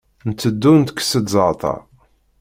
Nteddu 0.29 0.71
ntekkes-d 0.77 1.25
zzeɛter. 1.29 1.77